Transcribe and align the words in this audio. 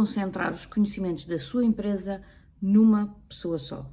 concentrar 0.00 0.50
os 0.50 0.64
conhecimentos 0.64 1.26
da 1.26 1.38
sua 1.38 1.62
empresa 1.62 2.22
numa 2.60 3.14
pessoa 3.28 3.58
só. 3.58 3.86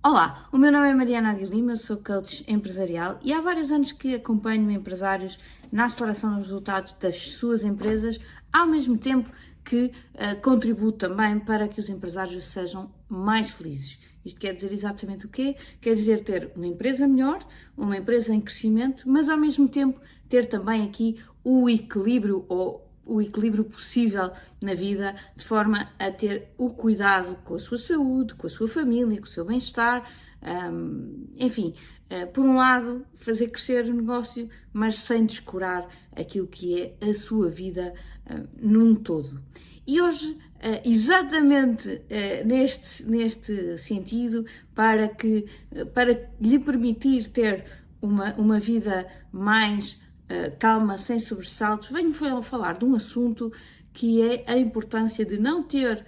Olá, 0.00 0.48
o 0.52 0.56
meu 0.56 0.70
nome 0.70 0.90
é 0.90 0.94
Mariana 0.94 1.32
Aguilima, 1.32 1.72
eu 1.72 1.76
sou 1.76 1.96
coach 1.96 2.44
empresarial 2.46 3.18
e 3.20 3.32
há 3.32 3.40
vários 3.40 3.72
anos 3.72 3.90
que 3.90 4.14
acompanho 4.14 4.70
empresários 4.70 5.40
na 5.72 5.86
aceleração 5.86 6.36
dos 6.36 6.46
resultados 6.46 6.92
das 7.00 7.32
suas 7.32 7.64
empresas, 7.64 8.20
ao 8.52 8.68
mesmo 8.68 8.96
tempo 8.96 9.28
que 9.64 9.86
uh, 9.86 10.40
contribuo 10.40 10.92
também 10.92 11.40
para 11.40 11.66
que 11.66 11.80
os 11.80 11.88
empresários 11.88 12.44
sejam 12.44 12.92
mais 13.08 13.50
felizes. 13.50 13.98
Isto 14.24 14.40
quer 14.40 14.54
dizer 14.54 14.72
exatamente 14.72 15.26
o 15.26 15.28
quê? 15.28 15.56
Quer 15.80 15.94
dizer 15.94 16.24
ter 16.24 16.50
uma 16.56 16.66
empresa 16.66 17.06
melhor, 17.06 17.46
uma 17.76 17.96
empresa 17.96 18.34
em 18.34 18.40
crescimento, 18.40 19.08
mas 19.08 19.28
ao 19.28 19.36
mesmo 19.36 19.68
tempo 19.68 20.00
ter 20.28 20.46
também 20.46 20.82
aqui 20.82 21.20
o 21.42 21.68
equilíbrio 21.68 22.44
ou 22.48 22.84
o 23.06 23.20
equilíbrio 23.20 23.64
possível 23.64 24.30
na 24.60 24.74
vida, 24.74 25.14
de 25.36 25.44
forma 25.44 25.90
a 25.98 26.10
ter 26.10 26.48
o 26.56 26.70
cuidado 26.70 27.36
com 27.44 27.54
a 27.54 27.58
sua 27.58 27.78
saúde, 27.78 28.34
com 28.34 28.46
a 28.46 28.50
sua 28.50 28.66
família, 28.66 29.18
com 29.18 29.26
o 29.26 29.28
seu 29.28 29.44
bem-estar, 29.44 30.10
um, 30.42 31.26
enfim, 31.36 31.74
uh, 32.10 32.26
por 32.32 32.44
um 32.44 32.56
lado, 32.56 33.04
fazer 33.16 33.48
crescer 33.48 33.84
o 33.86 33.94
negócio, 33.94 34.48
mas 34.72 34.96
sem 34.96 35.26
descurar 35.26 35.86
aquilo 36.14 36.46
que 36.46 36.80
é 36.80 37.10
a 37.10 37.14
sua 37.14 37.50
vida 37.50 37.94
uh, 38.26 38.48
num 38.58 38.94
todo. 38.94 39.40
E 39.86 40.00
hoje, 40.00 40.32
uh, 40.32 40.80
exatamente 40.84 42.02
neste, 42.44 43.04
neste 43.04 43.78
sentido, 43.78 44.46
para, 44.74 45.08
que, 45.08 45.46
para 45.92 46.30
lhe 46.40 46.58
permitir 46.58 47.28
ter 47.30 47.64
uma, 48.00 48.34
uma 48.34 48.58
vida 48.58 49.06
mais 49.32 49.98
eh, 50.28 50.50
calma, 50.50 50.96
sem 50.96 51.18
sobressaltos, 51.18 51.90
venho 51.90 52.12
falar 52.42 52.78
de 52.78 52.84
um 52.84 52.94
assunto 52.94 53.52
que 53.92 54.22
é 54.22 54.44
a 54.46 54.56
importância 54.56 55.24
de 55.24 55.38
não 55.38 55.62
ter 55.62 56.04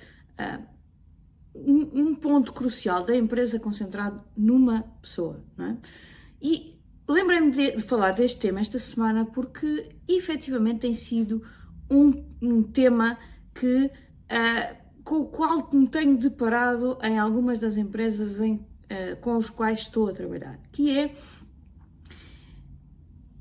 um, 1.55 2.14
ponto 2.14 2.53
crucial 2.53 3.05
da 3.05 3.17
empresa 3.17 3.58
concentrado 3.58 4.23
numa 4.36 4.83
pessoa. 5.01 5.42
É? 5.58 5.77
E 6.41 6.79
lembrei-me 7.08 7.51
de, 7.51 7.77
de, 7.77 7.83
falar 7.83 8.12
deste 8.12 8.39
tema 8.39 8.61
esta 8.61 8.79
semana 8.79 9.25
porque 9.27 9.91
efetivamente 10.08 10.81
tem 10.81 10.95
sido 10.95 11.42
um, 11.91 12.25
um 12.42 12.62
tema 12.62 13.19
que, 13.59 13.87
uh, 13.87 14.77
com 15.03 15.21
o 15.21 15.27
qual 15.27 15.69
me 15.73 15.89
tenho 15.89 16.17
deparado 16.19 16.99
em 17.03 17.19
algumas 17.19 17.59
das 17.59 17.77
empresas 17.77 18.41
em, 18.41 18.65
com 19.21 19.37
os 19.37 19.51
quais 19.51 19.81
estou 19.81 20.09
a 20.09 20.13
trabalhar, 20.13 20.59
que 20.71 20.97
é 20.97 21.13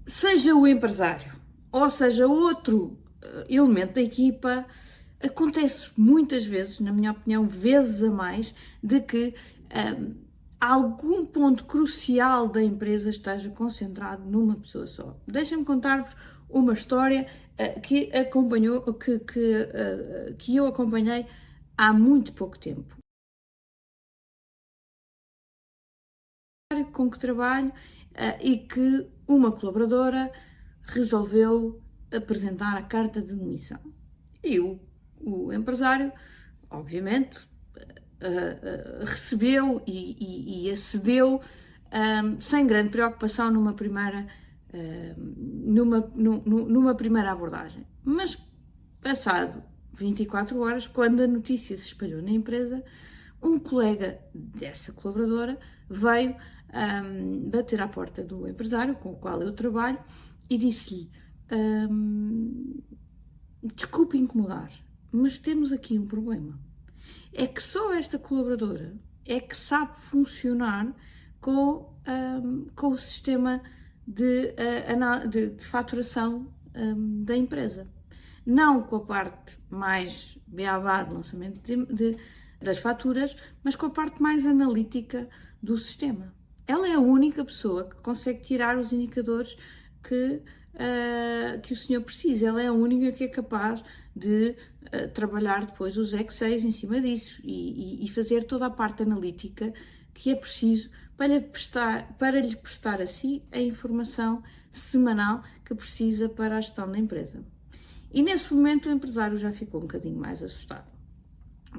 seja 0.06 0.56
o 0.56 0.68
empresário 0.68 1.34
ou 1.72 1.90
seja 1.90 2.26
outro 2.26 2.98
eh, 3.22 3.48
elemento 3.50 3.96
da 3.96 4.02
equipa, 4.02 4.66
acontece 5.22 5.90
muitas 5.98 6.46
vezes, 6.46 6.80
na 6.80 6.94
minha 6.94 7.12
opinião, 7.12 7.46
vezes 7.46 8.02
a 8.02 8.10
mais, 8.10 8.56
de 8.82 9.02
que 9.02 9.34
um, 10.00 10.16
algum 10.58 11.26
ponto 11.26 11.66
crucial 11.66 12.48
da 12.48 12.64
empresa 12.64 13.10
esteja 13.10 13.50
concentrado 13.50 14.24
numa 14.24 14.56
pessoa 14.56 14.88
só. 14.88 15.18
Deixem-me 15.28 15.66
contar-vos 15.66 16.16
uma 16.50 16.74
história 16.74 17.28
uh, 17.54 17.82
que 17.82 18.12
acompanhou, 18.16 18.82
que, 18.94 19.20
que, 19.20 19.40
uh, 19.40 20.36
que 20.38 20.56
eu 20.56 20.68
acompanhei 20.68 21.26
há 21.78 21.92
muito 21.94 22.34
pouco 22.34 22.58
tempo. 22.58 22.96
Com 26.92 27.10
que 27.10 27.20
trabalho 27.20 27.70
uh, 27.70 28.42
e 28.42 28.60
que 28.60 29.08
uma 29.28 29.52
colaboradora 29.52 30.32
resolveu 30.84 31.82
apresentar 32.12 32.78
a 32.78 32.84
carta 32.84 33.22
de 33.22 33.34
demissão. 33.34 33.80
E 34.44 34.60
o, 34.60 34.80
o 35.20 35.52
empresário, 35.52 36.12
obviamente, 36.70 37.48
recebeu 39.06 39.84
e, 39.86 40.16
e, 40.20 40.68
e 40.68 40.72
acedeu 40.72 41.42
um, 41.96 42.40
sem 42.42 42.68
grande 42.68 42.90
preocupação 42.90 43.52
numa 43.52 43.74
primeira, 43.74 44.28
numa, 45.18 46.12
numa 46.16 46.96
primeira 46.96 47.32
abordagem. 47.32 47.86
Mas, 48.04 48.38
passado 49.02 49.64
24 49.94 50.60
horas, 50.60 50.88
quando 50.88 51.22
a 51.22 51.28
notícia 51.28 51.76
se 51.78 51.88
espalhou 51.88 52.22
na 52.22 52.32
empresa, 52.32 52.84
um 53.42 53.60
colega 53.60 54.20
dessa 54.34 54.92
colaboradora 54.92 55.58
veio 55.90 56.36
um, 56.74 57.50
bater 57.50 57.82
à 57.82 57.88
porta 57.88 58.24
do 58.24 58.48
empresário 58.48 58.96
com 58.96 59.14
o 59.14 59.16
qual 59.16 59.42
eu 59.42 59.54
trabalho 59.54 60.00
e 60.50 60.58
disse-lhe: 60.58 61.10
um, 61.52 62.82
Desculpe 63.64 64.18
incomodar, 64.18 64.72
mas 65.12 65.40
temos 65.40 65.72
aqui 65.72 65.98
um 65.98 66.06
problema. 66.06 66.60
É 67.34 67.48
que 67.48 67.62
só 67.62 67.94
esta 67.94 68.20
colaboradora 68.20 68.94
é 69.26 69.40
que 69.40 69.56
sabe 69.56 69.96
funcionar 69.98 70.94
com, 71.42 71.94
um, 72.08 72.68
com 72.76 72.90
o 72.90 72.98
sistema 72.98 73.62
de, 74.08 74.54
uh, 74.54 75.28
de, 75.28 75.50
de 75.50 75.66
faturação 75.66 76.48
um, 76.76 77.24
da 77.24 77.36
empresa. 77.36 77.88
Não 78.46 78.84
com 78.84 78.98
a 78.98 79.06
parte 79.06 79.58
mais 79.70 80.38
beabá 80.46 81.04
de 81.04 81.14
lançamento 81.14 81.62
de, 81.62 81.86
de, 81.86 82.18
das 82.62 82.78
faturas, 82.78 83.36
mas 83.64 83.76
com 83.76 83.88
a 83.88 83.90
parte 83.90 84.22
mais 84.22 84.46
analítica 84.46 85.28
do 85.62 85.78
sistema 85.78 86.36
ela 86.68 86.88
é 86.88 86.94
a 86.94 87.00
única 87.00 87.44
pessoa 87.44 87.86
que 87.86 87.96
consegue 87.98 88.42
tirar 88.42 88.78
os 88.78 88.92
indicadores 88.92 89.56
que, 90.04 90.42
uh, 90.74 91.62
que 91.62 91.74
o 91.74 91.76
senhor 91.76 92.02
precisa. 92.02 92.48
Ela 92.48 92.62
é 92.62 92.68
a 92.68 92.74
única 92.74 93.12
que 93.12 93.24
é 93.24 93.28
capaz 93.28 93.84
de 94.16 94.56
uh, 94.88 95.10
trabalhar 95.14 95.66
depois 95.66 95.98
os 95.98 96.14
Excel 96.14 96.54
em 96.54 96.72
cima 96.72 97.00
disso 97.00 97.40
e, 97.44 98.02
e, 98.02 98.06
e, 98.06 98.10
fazer 98.10 98.46
toda 98.46 98.66
a 98.66 98.70
parte 98.70 99.04
analítica 99.04 99.74
que 100.14 100.32
é 100.32 100.36
preciso 100.36 100.90
para 101.18 101.40
prestar, 101.40 102.14
para 102.18 102.40
lhe 102.40 102.56
prestar 102.56 103.02
a 103.02 103.08
si 103.08 103.44
a 103.52 103.60
informação 103.60 104.44
semanal 104.72 105.44
que 105.64 105.74
precisa 105.74 106.28
para 106.28 106.58
a 106.58 106.62
gestão 106.62 106.92
da 106.92 106.98
empresa. 106.98 107.44
E 108.12 108.22
nesse 108.22 108.54
momento 108.54 108.88
o 108.88 108.92
empresário 108.92 109.38
já 109.38 109.52
ficou 109.52 109.82
um 109.82 109.84
bocadinho 109.84 110.18
mais 110.18 110.44
assustado. 110.44 110.90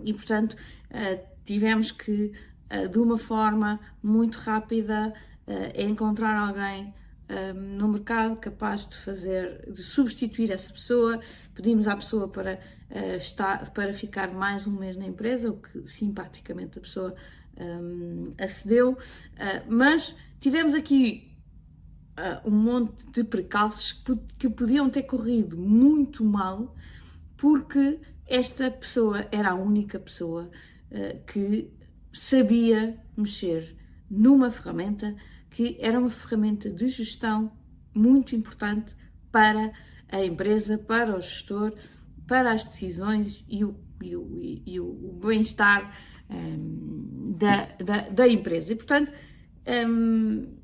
E 0.05 0.13
portanto 0.13 0.55
uh, 0.55 1.27
tivemos 1.45 1.93
que 1.93 2.33
eh, 2.69 2.89
de 2.89 2.99
uma 2.99 3.17
forma 3.17 3.79
muito 4.03 4.39
rápida 4.39 5.15
é 5.47 5.85
encontrar 5.85 6.37
alguém 6.37 6.93
um, 7.31 7.77
no 7.77 7.89
mercado 7.89 8.37
capaz 8.37 8.85
de 8.85 8.97
fazer, 8.97 9.71
de 9.71 9.81
substituir 9.81 10.51
essa 10.51 10.73
pessoa. 10.73 11.21
Pedimos 11.55 11.87
à 11.87 11.95
pessoa 11.95 12.27
para, 12.27 12.59
estar, 13.17 13.71
para 13.71 13.93
ficar 13.93 14.33
mais 14.33 14.67
um 14.67 14.73
mês 14.73 14.97
na 14.97 15.07
empresa, 15.07 15.51
o 15.51 15.57
que 15.57 15.87
simpaticamente 15.87 16.79
a 16.79 16.81
pessoa 16.81 17.15
um, 17.59 18.35
acedeu, 18.39 18.93
uh, 18.93 18.97
mas 19.69 20.17
tivemos 20.41 20.75
aqui 20.75 21.37
uh, 22.19 22.49
um 22.49 22.55
monte 22.55 23.07
de 23.11 23.25
precalços 23.25 23.93
que, 23.93 24.17
que 24.39 24.49
podiam 24.49 24.89
ter 24.91 25.03
corrido 25.03 25.57
muito 25.57 26.25
mal, 26.25 26.75
porque 27.37 27.99
esta 28.27 28.71
pessoa 28.71 29.27
era 29.31 29.51
a 29.51 29.55
única 29.55 29.99
pessoa 30.01 30.51
que 31.27 31.71
sabia 32.13 32.99
mexer 33.17 33.77
numa 34.11 34.51
ferramenta 34.51 35.15
que 35.57 35.77
era 35.81 35.99
uma 35.99 36.11
ferramenta 36.11 36.69
de 36.69 36.87
gestão 36.87 37.51
muito 37.95 38.37
importante 38.37 38.95
para 39.33 39.73
a 40.07 40.23
empresa, 40.23 40.77
para 40.77 41.17
o 41.17 41.21
gestor, 41.21 41.73
para 42.27 42.53
as 42.53 42.67
decisões 42.67 43.43
e 43.49 43.65
o, 43.65 43.75
e 44.03 44.15
o, 44.15 44.41
e 44.67 44.79
o 44.79 45.19
bem-estar 45.25 45.99
um, 46.31 47.35
da, 47.39 47.67
da, 47.83 48.09
da, 48.09 48.29
empresa. 48.29 48.73
E, 48.73 48.77
portanto, 48.77 49.13
um, 49.89 50.57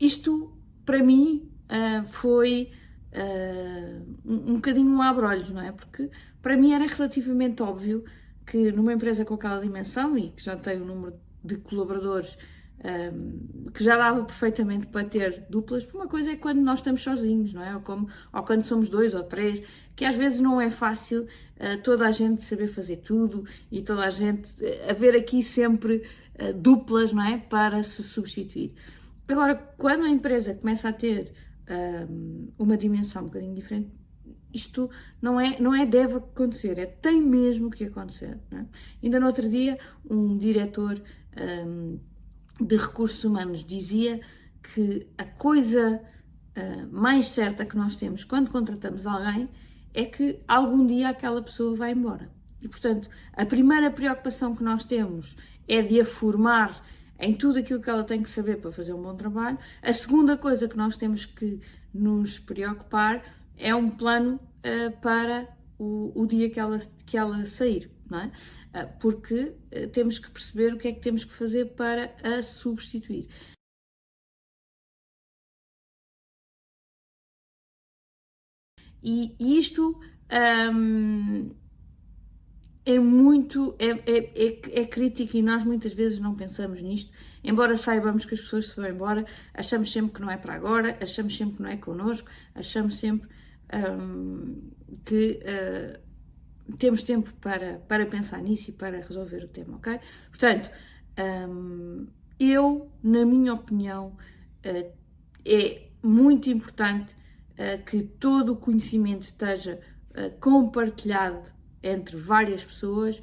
isto 0.00 0.56
para 0.84 1.02
mim 1.02 1.48
uh, 1.64 2.06
foi 2.06 2.70
uh, 3.12 4.02
um, 4.24 4.52
um 4.52 4.54
bocadinho 4.54 4.90
um 4.90 5.02
abre-olhos, 5.02 5.50
não 5.50 5.62
é? 5.62 5.72
Porque 5.72 6.10
para 6.42 6.56
mim 6.56 6.72
era 6.72 6.86
relativamente 6.86 7.62
óbvio 7.62 8.04
que 8.46 8.70
numa 8.72 8.92
empresa 8.92 9.24
com 9.24 9.34
aquela 9.34 9.60
dimensão 9.60 10.18
e 10.18 10.30
que 10.30 10.42
já 10.42 10.56
tem 10.56 10.80
um 10.80 10.84
número 10.84 11.14
de 11.42 11.56
colaboradores 11.56 12.36
um, 12.84 13.70
que 13.72 13.82
já 13.82 13.96
dava 13.96 14.24
perfeitamente 14.24 14.86
para 14.86 15.04
ter 15.04 15.46
duplas, 15.48 15.88
uma 15.92 16.06
coisa 16.06 16.32
é 16.32 16.36
quando 16.36 16.60
nós 16.60 16.80
estamos 16.80 17.02
sozinhos, 17.02 17.52
não 17.52 17.62
é? 17.62 17.74
Ou, 17.74 17.80
como, 17.80 18.08
ou 18.32 18.42
quando 18.42 18.62
somos 18.64 18.88
dois 18.88 19.14
ou 19.14 19.22
três, 19.22 19.62
que 19.96 20.04
às 20.04 20.14
vezes 20.14 20.40
não 20.40 20.60
é 20.60 20.68
fácil 20.70 21.22
uh, 21.22 21.82
toda 21.82 22.06
a 22.06 22.10
gente 22.10 22.44
saber 22.44 22.68
fazer 22.68 22.98
tudo 22.98 23.44
e 23.70 23.82
toda 23.82 24.04
a 24.04 24.10
gente 24.10 24.48
uh, 24.62 24.90
haver 24.90 25.16
aqui 25.16 25.42
sempre 25.42 26.04
uh, 26.38 26.52
duplas, 26.52 27.12
não 27.12 27.24
é? 27.24 27.38
Para 27.38 27.82
se 27.82 28.02
substituir. 28.02 28.74
Agora, 29.26 29.54
quando 29.54 30.04
a 30.04 30.08
empresa 30.08 30.54
começa 30.54 30.90
a 30.90 30.92
ter 30.92 31.32
um, 32.10 32.48
uma 32.58 32.76
dimensão 32.76 33.22
um 33.22 33.26
bocadinho 33.26 33.54
diferente, 33.54 33.90
isto 34.52 34.90
não 35.20 35.40
é, 35.40 35.58
não 35.58 35.74
é 35.74 35.86
deve 35.86 36.16
acontecer, 36.16 36.78
é 36.78 36.84
tem 36.84 37.20
mesmo 37.22 37.70
que 37.70 37.84
acontecer. 37.84 38.38
É? 38.52 38.64
Ainda 39.02 39.18
no 39.18 39.26
outro 39.26 39.48
dia, 39.48 39.78
um 40.08 40.36
diretor 40.36 41.02
de 42.60 42.76
recursos 42.76 43.24
humanos 43.24 43.64
dizia 43.64 44.20
que 44.62 45.06
a 45.18 45.24
coisa 45.24 46.00
uh, 46.56 46.94
mais 46.94 47.28
certa 47.28 47.64
que 47.64 47.76
nós 47.76 47.96
temos 47.96 48.24
quando 48.24 48.50
contratamos 48.50 49.06
alguém 49.06 49.48
é 49.92 50.04
que 50.04 50.40
algum 50.48 50.86
dia 50.86 51.08
aquela 51.08 51.42
pessoa 51.42 51.76
vai 51.76 51.92
embora. 51.92 52.30
E, 52.60 52.68
portanto, 52.68 53.08
a 53.32 53.44
primeira 53.44 53.90
preocupação 53.90 54.56
que 54.56 54.62
nós 54.62 54.84
temos 54.84 55.36
é 55.68 55.82
de 55.82 56.00
a 56.00 56.04
formar 56.04 56.82
em 57.18 57.34
tudo 57.34 57.58
aquilo 57.58 57.80
que 57.80 57.90
ela 57.90 58.02
tem 58.02 58.22
que 58.22 58.28
saber 58.28 58.60
para 58.60 58.72
fazer 58.72 58.92
um 58.92 59.02
bom 59.02 59.14
trabalho. 59.14 59.58
A 59.82 59.92
segunda 59.92 60.36
coisa 60.36 60.68
que 60.68 60.76
nós 60.76 60.96
temos 60.96 61.26
que 61.26 61.60
nos 61.92 62.38
preocupar 62.38 63.22
é 63.56 63.74
um 63.74 63.88
plano 63.88 64.34
uh, 64.36 65.00
para 65.00 65.48
o, 65.78 66.12
o, 66.14 66.26
dia 66.26 66.50
que 66.50 66.58
ela, 66.58 66.78
que 67.06 67.16
ela 67.16 67.46
sair, 67.46 67.90
não 68.10 68.20
é? 68.20 68.26
Uh, 68.26 68.98
porque 69.00 69.34
uh, 69.34 69.88
temos 69.92 70.18
que 70.18 70.30
perceber 70.30 70.74
o 70.74 70.78
que 70.78 70.88
é 70.88 70.92
que 70.92 71.00
temos 71.00 71.24
que 71.24 71.32
fazer 71.32 71.74
para 71.74 72.14
a 72.22 72.42
substituir. 72.42 73.28
E, 79.02 79.36
isto 79.58 80.00
um, 80.72 81.50
é 82.86 82.98
muito, 82.98 83.76
é, 83.78 83.90
é, 83.90 84.46
é, 84.46 84.80
é, 84.82 84.86
crítico 84.86 85.36
e 85.36 85.42
nós 85.42 85.62
muitas 85.62 85.92
vezes 85.92 86.18
não 86.18 86.34
pensamos 86.34 86.80
nisto, 86.82 87.10
embora 87.42 87.76
saibamos 87.76 88.24
que 88.24 88.34
as 88.34 88.40
pessoas 88.40 88.68
se 88.68 88.76
vão 88.76 88.88
embora, 88.88 89.26
achamos 89.52 89.92
sempre 89.92 90.12
que 90.14 90.20
não 90.20 90.30
é 90.30 90.36
para 90.36 90.54
agora, 90.54 90.96
achamos 91.00 91.36
sempre 91.36 91.56
que 91.56 91.62
não 91.62 91.70
é 91.70 91.76
connosco, 91.76 92.28
achamos 92.54 92.96
sempre 92.96 93.28
um, 93.72 94.70
que 95.04 95.40
uh, 95.42 96.00
temos 96.78 97.02
tempo 97.02 97.32
para, 97.40 97.78
para 97.88 98.06
pensar 98.06 98.42
nisso 98.42 98.70
e 98.70 98.72
para 98.72 99.00
resolver 99.00 99.44
o 99.44 99.48
tema, 99.48 99.76
ok? 99.76 100.00
Portanto, 100.30 100.70
um, 101.48 102.06
eu, 102.38 102.90
na 103.02 103.24
minha 103.24 103.54
opinião, 103.54 104.16
uh, 104.64 104.92
é 105.44 105.88
muito 106.02 106.50
importante 106.50 107.14
uh, 107.52 107.82
que 107.84 108.02
todo 108.02 108.52
o 108.52 108.56
conhecimento 108.56 109.22
esteja 109.22 109.80
uh, 110.10 110.30
compartilhado 110.40 111.52
entre 111.82 112.16
várias 112.16 112.64
pessoas 112.64 113.22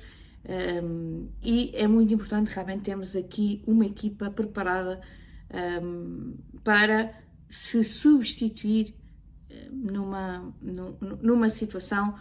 um, 0.84 1.30
e 1.42 1.72
é 1.76 1.88
muito 1.88 2.14
importante 2.14 2.50
realmente 2.50 2.84
termos 2.84 3.16
aqui 3.16 3.64
uma 3.68 3.86
equipa 3.86 4.30
preparada 4.30 5.02
um, 5.84 6.36
para 6.64 7.14
se 7.50 7.84
substituir 7.84 8.96
numa, 9.72 10.54
numa 10.62 11.50
situação, 11.50 12.16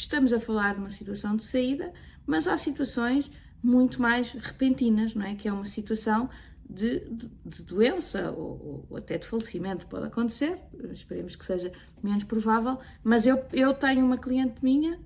estamos 0.00 0.32
a 0.32 0.40
falar 0.40 0.74
de 0.74 0.80
uma 0.80 0.90
situação 0.90 1.36
de 1.36 1.44
saída, 1.44 1.92
mas 2.26 2.46
há 2.46 2.56
situações 2.56 3.30
muito 3.62 4.00
mais 4.00 4.30
repentinas, 4.32 5.14
não 5.14 5.24
é? 5.24 5.34
Que 5.34 5.48
é 5.48 5.52
uma 5.52 5.64
situação 5.64 6.28
de, 6.68 7.00
de, 7.00 7.30
de 7.44 7.62
doença 7.62 8.30
ou, 8.30 8.86
ou, 8.90 8.96
até 8.96 9.18
de 9.18 9.26
falecimento 9.26 9.86
pode 9.86 10.06
acontecer, 10.06 10.58
esperemos 10.92 11.36
que 11.36 11.44
seja 11.44 11.72
menos 12.02 12.24
provável, 12.24 12.78
mas 13.02 13.26
eu, 13.26 13.44
eu 13.52 13.72
tenho 13.74 14.04
uma 14.04 14.18
cliente 14.18 14.56
minha 14.62 14.98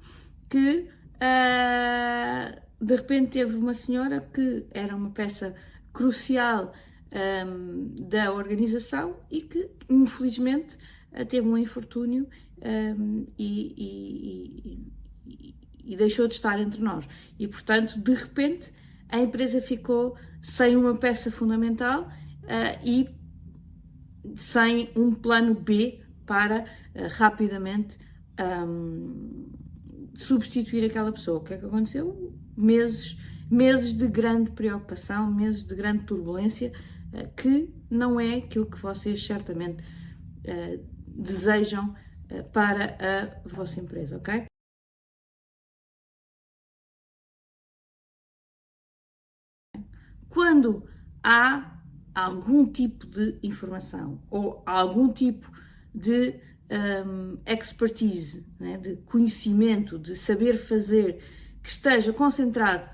que 0.48 0.88
uh, 1.16 2.60
de 2.80 2.96
repente 2.96 3.32
teve 3.32 3.54
uma 3.56 3.74
senhora 3.74 4.20
que 4.32 4.66
era 4.70 4.96
uma 4.96 5.10
peça 5.10 5.54
crucial 5.92 6.72
um, 7.12 7.96
ah, 7.98 8.08
da 8.08 8.32
organização 8.32 9.16
e 9.30 9.42
que 9.42 9.68
infelizmente 9.88 10.76
uh, 11.12 11.24
teve 11.26 11.46
um 11.46 11.58
infortúnio 11.58 12.28
um, 12.62 13.24
e, 13.38 13.74
e, 13.76 14.92
e, 15.26 15.54
e 15.92 15.96
deixou 15.96 16.28
de 16.28 16.34
estar 16.34 16.60
entre 16.60 16.80
nós. 16.80 17.04
E 17.38 17.48
portanto, 17.48 17.98
de 17.98 18.14
repente, 18.14 18.72
a 19.08 19.18
empresa 19.18 19.60
ficou 19.60 20.16
sem 20.42 20.76
uma 20.76 20.94
peça 20.96 21.30
fundamental 21.30 22.08
uh, 22.44 22.80
e 22.84 23.08
sem 24.36 24.90
um 24.96 25.12
plano 25.12 25.54
B 25.54 26.00
para 26.26 26.62
uh, 26.62 26.66
rapidamente 27.10 27.98
um, 28.38 29.50
substituir 30.14 30.84
aquela 30.84 31.12
pessoa. 31.12 31.38
O 31.38 31.42
que 31.42 31.54
é 31.54 31.58
que 31.58 31.66
aconteceu? 31.66 32.34
Meses, 32.56 33.18
meses 33.50 33.92
de 33.92 34.06
grande 34.06 34.50
preocupação, 34.52 35.30
meses 35.32 35.62
de 35.62 35.74
grande 35.74 36.04
turbulência, 36.04 36.72
uh, 37.12 37.28
que 37.36 37.72
não 37.90 38.20
é 38.20 38.36
aquilo 38.36 38.66
que 38.66 38.78
vocês 38.78 39.24
certamente 39.24 39.82
desejam 41.06 41.94
para 42.52 42.96
a 43.00 43.48
vossa 43.48 43.80
empresa, 43.80 44.16
ok? 44.16 44.46
quando 50.30 50.88
há 51.22 51.78
algum 52.14 52.64
tipo 52.64 53.06
de 53.06 53.38
informação 53.42 54.22
ou 54.30 54.62
algum 54.64 55.12
tipo 55.12 55.50
de 55.94 56.40
um, 56.70 57.36
expertise, 57.44 58.46
né, 58.58 58.78
de 58.78 58.96
conhecimento, 58.98 59.98
de 59.98 60.14
saber 60.14 60.56
fazer 60.56 61.22
que 61.62 61.68
esteja 61.68 62.12
concentrado 62.12 62.88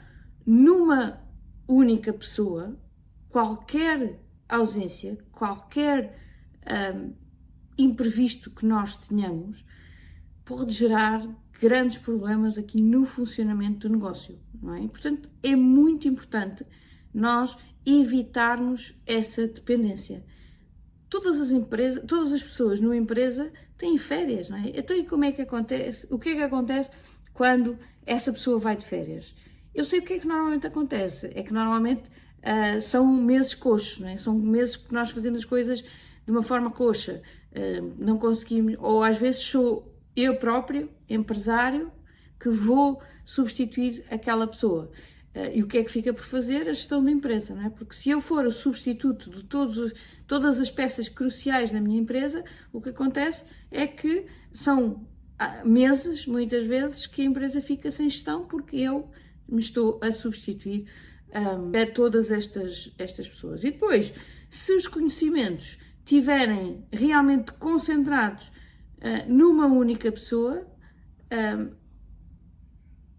numa 0.44 1.22
única 1.68 2.12
pessoa, 2.12 2.76
qualquer 3.28 4.18
ausência, 4.48 5.18
qualquer 5.30 6.18
um, 6.94 7.12
imprevisto 7.78 8.50
que 8.50 8.64
nós 8.64 8.96
tenhamos, 8.96 9.64
pode 10.44 10.72
gerar 10.72 11.26
grandes 11.60 11.98
problemas 11.98 12.58
aqui 12.58 12.80
no 12.80 13.04
funcionamento 13.06 13.88
do 13.88 13.94
negócio, 13.94 14.38
não 14.62 14.74
é? 14.74 14.86
Portanto, 14.88 15.28
é 15.42 15.56
muito 15.56 16.06
importante 16.06 16.64
nós 17.12 17.56
evitarmos 17.84 18.94
essa 19.06 19.46
dependência. 19.46 20.24
Todas 21.08 21.40
as 21.40 21.50
empresas, 21.50 22.04
todas 22.06 22.32
as 22.32 22.42
pessoas 22.42 22.80
numa 22.80 22.96
empresa 22.96 23.52
têm 23.78 23.96
férias, 23.96 24.48
não 24.48 24.58
é? 24.58 24.72
Então, 24.74 24.96
e 24.96 25.04
como 25.04 25.24
é 25.24 25.32
que 25.32 25.42
acontece? 25.42 26.06
O 26.10 26.18
que 26.18 26.30
é 26.30 26.34
que 26.34 26.42
acontece 26.42 26.90
quando 27.32 27.78
essa 28.04 28.32
pessoa 28.32 28.58
vai 28.58 28.76
de 28.76 28.84
férias? 28.84 29.34
Eu 29.74 29.84
sei 29.84 30.00
o 30.00 30.02
que 30.02 30.14
é 30.14 30.18
que 30.18 30.26
normalmente 30.26 30.66
acontece. 30.66 31.30
É 31.34 31.42
que 31.42 31.52
normalmente 31.52 32.04
uh, 32.46 32.80
são 32.80 33.06
meses 33.06 33.54
coxos, 33.54 34.02
é? 34.04 34.16
São 34.16 34.34
meses 34.34 34.76
que 34.76 34.92
nós 34.92 35.10
fazemos 35.10 35.40
as 35.40 35.44
coisas 35.44 35.80
de 35.80 36.30
uma 36.30 36.42
forma 36.42 36.70
coxa. 36.70 37.22
Uh, 37.50 37.94
não 37.98 38.18
conseguimos, 38.18 38.76
ou 38.78 39.02
às 39.02 39.18
vezes 39.18 39.42
sou 39.42 39.92
eu 40.14 40.36
próprio, 40.36 40.88
empresário, 41.08 41.90
que 42.38 42.48
vou 42.48 43.02
substituir 43.24 44.04
aquela 44.10 44.46
pessoa. 44.46 44.90
Uh, 45.34 45.50
e 45.54 45.62
o 45.62 45.66
que 45.66 45.78
é 45.78 45.84
que 45.84 45.90
fica 45.90 46.12
por 46.14 46.24
fazer? 46.24 46.68
A 46.68 46.72
gestão 46.72 47.04
da 47.04 47.10
empresa, 47.10 47.54
não 47.54 47.66
é? 47.66 47.70
Porque 47.70 47.94
se 47.94 48.10
eu 48.10 48.20
for 48.20 48.46
o 48.46 48.52
substituto 48.52 49.28
de 49.28 49.42
todos, 49.44 49.92
todas 50.26 50.60
as 50.60 50.70
peças 50.70 51.08
cruciais 51.08 51.70
da 51.70 51.80
minha 51.80 52.00
empresa, 52.00 52.44
o 52.72 52.80
que 52.80 52.90
acontece 52.90 53.44
é 53.70 53.86
que 53.86 54.26
são 54.52 55.06
meses, 55.64 56.26
muitas 56.26 56.64
vezes, 56.64 57.06
que 57.06 57.20
a 57.20 57.24
empresa 57.26 57.60
fica 57.60 57.90
sem 57.90 58.08
gestão 58.08 58.46
porque 58.46 58.76
eu 58.76 59.10
me 59.46 59.60
estou 59.60 60.00
a 60.02 60.10
substituir 60.10 60.86
um, 61.36 61.72
a 61.78 61.86
todas 61.86 62.30
estas, 62.30 62.92
estas 62.98 63.28
pessoas. 63.28 63.62
E 63.62 63.70
depois, 63.70 64.12
se 64.48 64.72
os 64.72 64.88
conhecimentos 64.88 65.76
estiverem 65.98 66.84
realmente 66.90 67.52
concentrados 67.52 68.46
uh, 68.46 69.30
numa 69.30 69.66
única 69.66 70.10
pessoa, 70.10 70.66
um, 71.32 71.70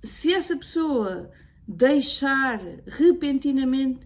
se 0.04 0.34
essa 0.34 0.58
pessoa 0.58 1.30
deixar 1.68 2.60
repentinamente 2.88 4.06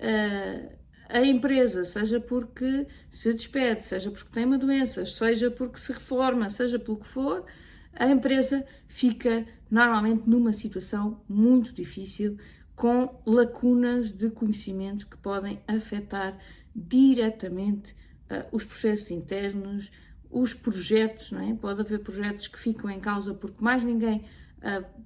uh, 0.00 0.82
a 1.08 1.20
empresa, 1.20 1.84
seja 1.84 2.18
porque 2.18 2.86
se 3.10 3.34
despede, 3.34 3.84
seja 3.84 4.10
porque 4.10 4.30
tem 4.32 4.46
uma 4.46 4.56
doença, 4.56 5.04
seja 5.04 5.50
porque 5.50 5.78
se 5.78 5.92
reforma, 5.92 6.48
seja 6.48 6.78
pelo 6.78 6.96
que 6.96 7.06
for, 7.06 7.44
a 7.92 8.08
empresa 8.08 8.64
fica 8.88 9.46
normalmente 9.70 10.26
numa 10.26 10.54
situação 10.54 11.22
muito 11.28 11.74
difícil, 11.74 12.38
com 12.74 13.20
lacunas 13.26 14.10
de 14.10 14.30
conhecimento 14.30 15.06
que 15.06 15.16
podem 15.16 15.60
afetar 15.66 16.38
diretamente 16.74 17.92
uh, 18.30 18.46
os 18.50 18.64
processos 18.64 19.10
internos, 19.10 19.90
os 20.30 20.54
projetos, 20.54 21.30
não 21.30 21.40
é? 21.40 21.54
Pode 21.54 21.80
haver 21.80 22.00
projetos 22.00 22.48
que 22.48 22.58
ficam 22.58 22.90
em 22.90 23.00
causa 23.00 23.34
porque 23.34 23.62
mais 23.62 23.82
ninguém 23.82 24.24
uh, 24.58 25.02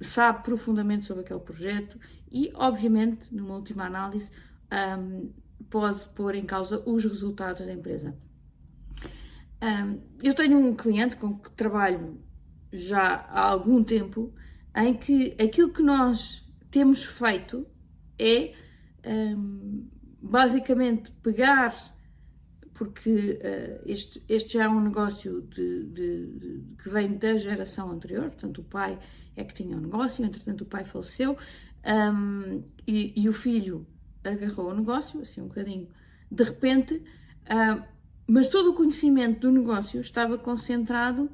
sabe 0.00 0.42
profundamente 0.42 1.06
sobre 1.06 1.24
aquele 1.24 1.40
projeto 1.40 1.98
e, 2.30 2.50
obviamente, 2.54 3.32
numa 3.34 3.54
última 3.54 3.84
análise, 3.84 4.30
um, 4.98 5.30
pode 5.70 6.00
pôr 6.10 6.34
em 6.34 6.44
causa 6.44 6.82
os 6.84 7.04
resultados 7.04 7.64
da 7.64 7.72
empresa. 7.72 8.16
Um, 9.62 10.00
eu 10.22 10.34
tenho 10.34 10.58
um 10.58 10.74
cliente 10.74 11.16
com 11.16 11.38
que 11.38 11.50
trabalho 11.50 12.20
já 12.72 13.24
há 13.30 13.48
algum 13.48 13.82
tempo 13.84 14.34
em 14.74 14.94
que 14.94 15.36
aquilo 15.40 15.72
que 15.72 15.82
nós 15.82 16.43
temos 16.74 17.04
feito 17.04 17.64
é 18.18 18.52
um, 19.06 19.88
basicamente 20.20 21.12
pegar, 21.22 21.72
porque 22.72 23.10
uh, 23.10 23.82
este, 23.86 24.20
este 24.28 24.54
já 24.54 24.64
é 24.64 24.68
um 24.68 24.80
negócio 24.80 25.42
de, 25.42 25.84
de, 25.84 26.26
de, 26.26 26.64
que 26.82 26.88
vem 26.88 27.16
da 27.16 27.36
geração 27.36 27.92
anterior, 27.92 28.24
portanto, 28.24 28.60
o 28.60 28.64
pai 28.64 28.98
é 29.36 29.44
que 29.44 29.54
tinha 29.54 29.76
um 29.76 29.82
negócio, 29.82 30.24
entretanto 30.24 30.62
o 30.62 30.66
pai 30.66 30.82
faleceu 30.82 31.38
um, 31.86 32.64
e, 32.84 33.22
e, 33.22 33.28
o 33.28 33.32
filho 33.32 33.86
agarrou 34.24 34.72
o 34.72 34.74
negócio, 34.74 35.20
assim 35.20 35.42
um 35.42 35.46
bocadinho 35.46 35.86
de 36.28 36.42
repente, 36.42 37.00
um, 37.48 37.82
mas 38.26 38.48
todo 38.48 38.70
o 38.70 38.74
conhecimento 38.74 39.42
do 39.42 39.52
negócio 39.52 40.00
estava 40.00 40.36
concentrado, 40.36 41.30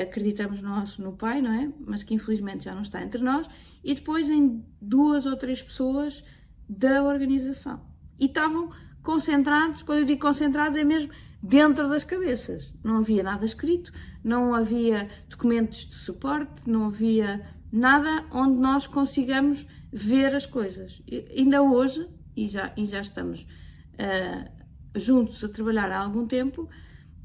acreditamos 0.00 0.60
nós, 0.62 0.98
no 0.98 1.12
pai, 1.12 1.40
não 1.40 1.52
é? 1.52 1.72
Mas 1.86 2.02
que 2.02 2.14
infelizmente 2.14 2.64
já 2.64 2.74
não 2.74 2.82
está 2.82 3.02
entre 3.02 3.22
nós, 3.22 3.48
e 3.82 3.94
depois 3.94 4.28
em 4.28 4.64
duas 4.80 5.26
ou 5.26 5.36
três 5.36 5.62
pessoas 5.62 6.24
da 6.68 7.02
organização. 7.02 7.80
E 8.18 8.26
estavam 8.26 8.70
concentrados, 9.02 9.82
quando 9.82 10.00
eu 10.00 10.04
digo 10.04 10.20
concentrados, 10.20 10.78
é 10.78 10.84
mesmo 10.84 11.10
dentro 11.42 11.88
das 11.88 12.04
cabeças. 12.04 12.72
Não 12.84 12.98
havia 12.98 13.22
nada 13.22 13.44
escrito, 13.44 13.92
não 14.22 14.54
havia 14.54 15.08
documentos 15.28 15.86
de 15.86 15.94
suporte, 15.94 16.68
não 16.68 16.86
havia 16.86 17.44
nada 17.72 18.24
onde 18.30 18.58
nós 18.58 18.86
consigamos 18.86 19.66
ver 19.92 20.34
as 20.34 20.46
coisas. 20.46 21.02
E 21.06 21.26
ainda 21.36 21.62
hoje, 21.62 22.06
e 22.36 22.46
já, 22.46 22.72
e 22.76 22.86
já 22.86 23.00
estamos 23.00 23.42
uh, 23.42 24.98
juntos 24.98 25.42
a 25.42 25.48
trabalhar 25.48 25.90
há 25.90 25.98
algum 25.98 26.26
tempo, 26.26 26.68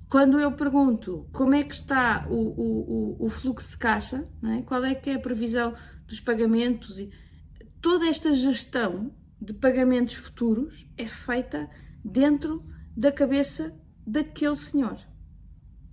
quando 0.10 0.40
eu 0.40 0.52
pergunto 0.52 1.28
como 1.32 1.56
é 1.56 1.64
que 1.64 1.74
está 1.74 2.28
o, 2.30 2.36
o, 2.36 3.26
o 3.26 3.30
fluxo 3.30 3.72
de 3.72 3.78
caixa, 3.78 4.28
é? 4.44 4.62
qual 4.62 4.84
é 4.84 4.94
que 4.94 5.10
é 5.10 5.16
a 5.16 5.20
previsão 5.20 5.74
dos 6.08 6.20
pagamentos, 6.20 7.00
e 7.00 7.10
toda 7.82 8.08
esta 8.08 8.32
gestão 8.32 9.12
de 9.42 9.54
pagamentos 9.54 10.16
futuros 10.16 10.88
é 10.98 11.06
feita 11.06 11.70
dentro 12.04 12.64
da 12.96 13.12
cabeça 13.12 13.74
daquele 14.06 14.56
senhor. 14.56 14.98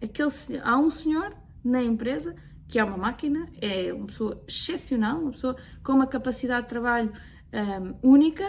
Aquele, 0.00 0.31
há 0.62 0.78
um 0.78 0.90
senhor 0.90 1.35
na 1.64 1.83
empresa 1.83 2.35
que 2.69 2.78
é 2.78 2.85
uma 2.85 2.97
máquina, 2.97 3.49
é 3.61 3.92
uma 3.92 4.07
pessoa 4.07 4.42
excepcional, 4.49 5.21
uma 5.21 5.33
pessoa 5.33 5.57
com 5.85 5.92
uma 5.92 6.07
capacidade 6.07 6.62
de 6.62 6.71
trabalho 6.71 7.12
um, 7.52 8.11
única, 8.11 8.49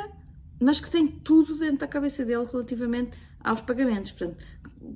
mas 0.62 0.79
que 0.79 0.89
tem 0.89 1.08
tudo 1.08 1.58
dentro 1.58 1.79
da 1.79 1.88
cabeça 1.88 2.24
dele 2.24 2.46
relativamente 2.50 3.17
aos 3.43 3.62
pagamentos. 3.62 4.12
Portanto, 4.12 4.43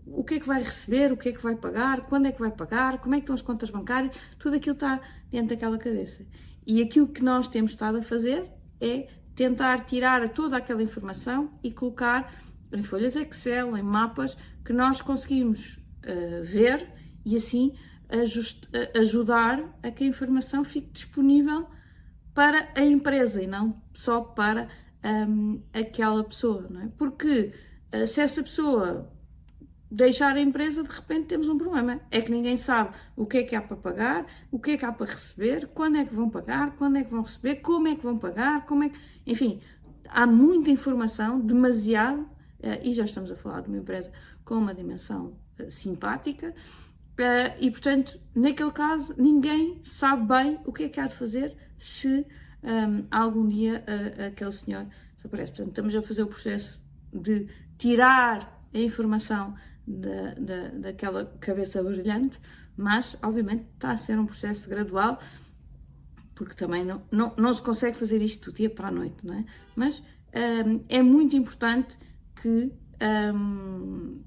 o 0.06 0.24
que 0.24 0.36
é 0.36 0.40
que 0.40 0.48
vai 0.48 0.62
receber, 0.62 1.12
o 1.12 1.18
que 1.18 1.30
é 1.30 1.32
que 1.32 1.42
vai 1.42 1.56
pagar, 1.56 2.02
quando 2.08 2.28
é 2.28 2.32
que 2.32 2.40
vai 2.40 2.52
pagar, 2.52 3.00
como 3.00 3.16
é 3.16 3.18
que 3.18 3.24
estão 3.24 3.36
as 3.36 3.42
contas 3.42 3.70
bancárias, 3.70 4.16
tudo 4.40 4.56
aquilo 4.56 4.76
está 4.76 5.02
dentro 5.32 5.50
daquela 5.50 5.78
cabeça. 5.78 6.26
E 6.66 6.82
aquilo 6.82 7.08
que 7.08 7.24
nós 7.24 7.48
temos 7.48 7.72
estado 7.72 7.98
a 7.98 8.02
fazer 8.02 8.50
é 8.80 9.08
tentar 9.36 9.86
tirar 9.86 10.28
toda 10.30 10.58
aquela 10.58 10.82
informação 10.82 11.52
e 11.64 11.72
colocar 11.72 12.34
em 12.72 12.84
folhas 12.84 13.16
Excel, 13.16 13.78
em 13.78 13.84
mapas, 13.84 14.36
que 14.66 14.74
nós 14.74 15.02
conseguimos 15.02 15.78
uh, 16.04 16.44
ver 16.44 16.88
e 17.26 17.36
assim 17.36 17.74
ajust, 18.10 18.68
ajudar 18.96 19.80
a 19.84 19.92
que 19.92 20.04
a 20.04 20.08
informação 20.08 20.64
fique 20.64 20.92
disponível 20.92 21.68
para 22.34 22.70
a 22.76 22.84
empresa 22.84 23.42
e 23.42 23.48
não 23.48 23.82
só 23.94 24.22
para 24.22 24.68
um, 25.04 25.62
aquela 25.74 26.24
pessoa, 26.24 26.68
não 26.70 26.82
é? 26.82 26.90
Porque 26.98 27.52
uh, 27.52 27.54
se 28.08 28.22
essa 28.22 28.44
pessoa 28.44 29.12
deixar 29.90 30.36
a 30.36 30.42
empresa, 30.42 30.84
de 30.84 30.90
repente 30.90 31.28
temos 31.28 31.48
um 31.48 31.58
problema. 31.58 32.02
É 32.12 32.22
que 32.22 32.30
ninguém 32.30 32.58
sabe 32.58 32.96
o 33.16 33.26
que 33.26 33.38
é 33.38 33.44
que 33.44 33.56
há 33.56 33.62
para 33.62 33.78
pagar, 33.78 34.26
o 34.52 34.60
que 34.60 34.72
é 34.72 34.78
que 34.78 34.86
há 34.86 34.92
para 34.92 35.06
receber, 35.06 35.68
quando 35.74 35.98
é 35.98 36.06
que 36.06 36.14
vão 36.14 36.30
pagar, 36.30 36.76
quando 36.76 36.98
é 36.98 37.04
que 37.04 37.12
vão 37.12 37.22
receber, 37.22 37.56
como 37.62 37.88
é 37.88 37.96
que 37.96 38.04
vão 38.04 38.18
pagar, 38.18 38.66
como 38.66 38.84
é 38.84 38.90
que... 38.90 39.00
Enfim, 39.26 39.62
há 40.10 40.28
muita 40.28 40.70
informação, 40.70 41.40
demasiado, 41.40 42.22
uh, 42.22 42.82
e 42.84 42.94
já 42.94 43.06
estamos 43.06 43.32
a 43.32 43.36
falar 43.36 43.62
de 43.62 43.70
uma 43.70 43.78
empresa 43.78 44.12
com 44.44 44.56
uma 44.56 44.74
dimensão 44.74 45.38
uh, 45.60 45.72
simpática, 45.72 46.54
e 47.60 47.72
portanto, 47.72 48.20
naquele 48.36 48.72
caso, 48.72 49.16
ninguém 49.18 49.82
sabe 49.84 50.28
bem 50.28 50.60
o 50.66 50.72
que 50.72 50.84
é 50.84 50.90
que 50.90 51.00
há 51.00 51.08
de 51.08 51.16
fazer 51.16 51.58
se 51.80 52.28
um, 52.62 53.08
algum 53.10 53.48
dia 53.48 53.84
aquele 54.28 54.52
senhor 54.52 54.86
desaparece. 55.16 55.52
Portanto, 55.52 55.70
estamos 55.70 55.96
a 55.96 56.02
fazer 56.04 56.22
o 56.22 56.28
processo 56.28 56.80
de 57.12 57.48
tirar 57.78 58.62
a 58.74 58.80
informação 58.80 59.56
da, 59.86 60.34
da, 60.34 60.68
daquela 60.70 61.26
cabeça 61.40 61.82
brilhante, 61.82 62.40
mas 62.76 63.16
obviamente 63.24 63.66
está 63.74 63.92
a 63.92 63.98
ser 63.98 64.20
um 64.20 64.26
processo 64.26 64.70
gradual, 64.70 65.20
porque 66.36 66.54
também 66.54 66.86
não, 66.86 67.02
não, 67.12 67.34
não 67.38 67.54
se 67.54 67.62
consegue 67.62 67.98
fazer 67.98 68.22
isto 68.22 68.52
do 68.52 68.58
dia 68.58 68.70
para 68.70 68.90
a 68.90 68.92
noite, 68.92 69.26
não 69.26 69.34
é? 69.34 69.46
Mas 69.76 70.04
um, 70.34 70.84
é 70.88 71.02
muito 71.02 71.36
importante 71.36 71.98
que 72.42 72.72
um, 73.34 74.22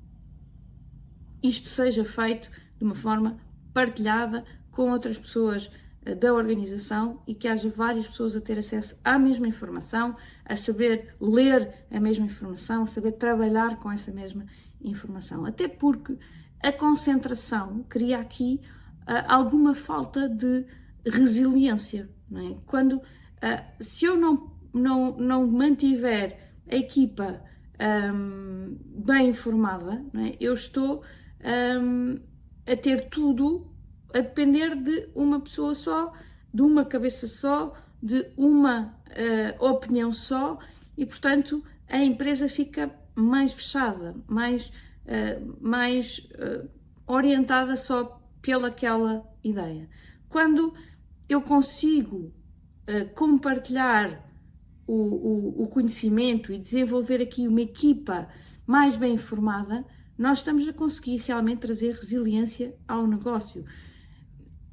isto 1.43 1.69
seja 1.69 2.05
feito 2.05 2.51
de 2.79 2.85
uma 2.85 2.95
forma 2.95 3.39
partilhada 3.73 4.45
com 4.71 4.91
outras 4.91 5.19
pessoas 5.19 5.71
da 6.19 6.33
organização 6.33 7.23
e 7.27 7.35
que 7.35 7.47
haja 7.47 7.69
várias 7.69 8.07
pessoas 8.07 8.35
a 8.35 8.41
ter 8.41 8.59
acesso 8.59 8.99
à 9.05 9.19
mesma 9.19 9.47
informação, 9.47 10.17
a 10.45 10.57
saber 10.57 11.15
ler 11.21 11.75
a 11.91 12.01
mesma 12.01 12.25
informação, 12.25 12.83
a 12.83 12.87
saber 12.87 13.13
trabalhar 13.13 13.79
com 13.81 13.93
essa 13.93 14.11
mesma 14.11 14.47
informação. 14.81 15.45
Até 15.45 15.69
porque 15.69 16.17
a 16.63 16.73
concentração 16.73 17.85
cria 17.89 18.19
aqui 18.19 18.61
uh, 19.03 19.25
alguma 19.29 19.75
falta 19.75 20.29
de 20.29 20.65
resiliência. 21.05 22.09
É? 22.33 22.57
Quando, 22.65 22.95
uh, 22.95 23.03
se 23.79 24.07
eu 24.07 24.17
não, 24.17 24.51
não, 24.73 25.17
não 25.19 25.47
mantiver 25.47 26.39
a 26.71 26.77
equipa 26.77 27.43
um, 28.15 28.77
bem 29.05 29.29
informada, 29.29 30.05
é? 30.15 30.37
eu 30.41 30.55
estou 30.55 31.03
um, 31.83 32.19
a 32.67 32.77
ter 32.77 33.09
tudo 33.09 33.70
a 34.15 34.21
depender 34.21 34.75
de 34.75 35.09
uma 35.15 35.41
pessoa 35.41 35.75
só, 35.75 36.13
de 36.53 36.63
uma 36.63 36.85
cabeça 36.85 37.27
só, 37.27 37.75
de 38.03 38.31
uma 38.37 38.95
uh, 39.09 39.65
opinião 39.65 40.13
só 40.13 40.59
e, 40.97 41.05
portanto, 41.05 41.63
a 41.89 41.99
empresa 41.99 42.49
fica 42.49 42.95
mais 43.15 43.53
fechada, 43.53 44.15
mais, 44.27 44.73
uh, 45.07 45.59
mais 45.61 46.19
uh, 46.35 46.69
orientada 47.07 47.77
só 47.77 48.21
pelaquela 48.41 49.25
ideia. 49.45 49.89
Quando 50.29 50.75
eu 51.29 51.41
consigo 51.41 52.33
compartilhar 53.15 54.29
o, 54.85 54.95
o, 54.95 55.63
o 55.63 55.69
conhecimento 55.69 56.53
e 56.53 56.59
desenvolver 56.59 57.23
aqui 57.23 57.47
uma 57.47 57.61
equipa 57.61 58.29
mais 58.67 58.97
bem 58.97 59.15
informada, 59.15 59.87
nós 60.19 60.39
estamos 60.39 60.67
a 60.69 60.73
conseguir 60.73 61.19
realmente 61.19 61.61
trazer 61.61 61.95
resiliência 61.95 62.75
ao 62.89 63.07
negócio. 63.07 63.65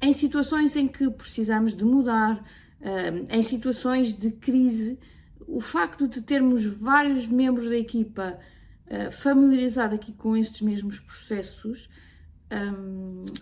Em 0.00 0.12
situações 0.12 0.76
em 0.76 0.86
que 0.86 1.10
precisamos 1.10 1.76
de 1.76 1.84
mudar, 1.84 2.44
eh, 2.80 3.24
em 3.30 3.42
situações 3.42 4.12
de 4.16 4.30
crise, 4.30 4.98
o 5.46 5.60
facto 5.60 6.06
de 6.06 6.22
termos 6.22 6.64
vários 6.64 7.26
membros 7.26 7.68
da 7.68 7.76
equipa 7.76 8.38
eh, 8.86 9.10
familiarizados 9.10 9.96
aqui 9.96 10.12
com 10.12 10.36
estes 10.36 10.60
mesmos 10.60 11.00
processos 11.00 11.88
eh, 12.50 12.56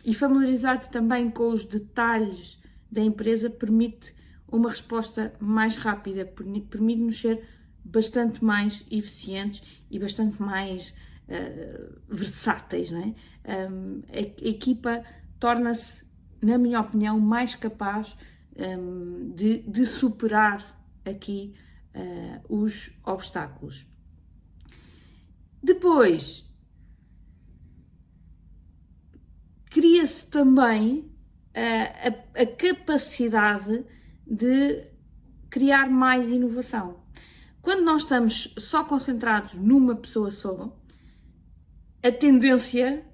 e 0.04 0.14
familiarizado 0.14 0.88
também 0.88 1.30
com 1.30 1.50
os 1.50 1.64
detalhes 1.66 2.58
da 2.90 3.02
empresa 3.02 3.50
permite 3.50 4.14
uma 4.48 4.70
resposta 4.70 5.34
mais 5.38 5.76
rápida, 5.76 6.24
permite-nos 6.24 7.20
ser 7.20 7.44
bastante 7.84 8.42
mais 8.42 8.86
eficientes 8.90 9.62
e 9.90 9.98
bastante 9.98 10.40
mais 10.40 10.94
versáteis, 12.08 12.92
não 12.92 13.00
é? 13.00 13.14
A, 14.16 14.20
equipa 14.20 15.02
torna-se, 15.40 16.05
na 16.42 16.58
minha 16.58 16.80
opinião, 16.80 17.18
mais 17.18 17.54
capaz 17.54 18.16
um, 18.56 19.32
de, 19.34 19.58
de, 19.58 19.84
superar 19.84 20.80
aqui 21.04 21.54
uh, 21.94 22.62
os 22.62 22.90
obstáculos. 23.04 23.86
Depois, 25.62 26.48
cria-se 29.70 30.26
também 30.30 31.10
a, 31.54 32.40
a, 32.40 32.42
a 32.42 32.46
capacidade 32.46 33.84
de 34.26 34.84
criar 35.50 35.88
mais 35.90 36.28
inovação. 36.28 37.00
Quando 37.62 37.84
nós 37.84 38.02
estamos 38.02 38.54
só 38.58 38.84
concentrados 38.84 39.54
numa 39.54 39.96
pessoa 39.96 40.30
só, 40.30 40.78
a 42.02 42.12
tendência 42.12 43.04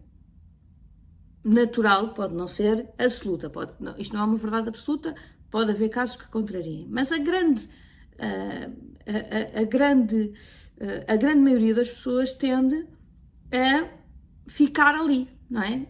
natural 1.45 2.15
pode 2.15 2.35
não 2.35 2.47
ser 2.47 2.89
absoluta, 2.99 3.51
pode, 3.51 3.73
não, 3.81 3.97
isto 3.99 4.15
não 4.15 4.23
é 4.23 4.25
uma 4.27 4.37
verdade 4.37 4.69
absoluta, 4.69 5.15
pode 5.51 5.71
haver 5.71 5.89
casos 5.89 6.17
que 6.17 6.29
contrariem, 6.29 6.87
mas 6.89 7.11
a 7.11 7.19
grande, 7.19 7.65
uh, 8.15 8.73
a, 9.07 9.59
a, 9.59 9.63
a, 9.63 9.65
grande, 9.65 10.33
uh, 10.81 11.05
a 11.09 11.17
grande 11.17 11.41
maioria 11.41 11.75
das 11.75 11.91
pessoas 11.91 12.33
tende 12.35 12.87
a 13.53 13.89
ficar 14.47 14.95
ali, 14.95 15.29
não 15.51 15.63
é? 15.63 15.87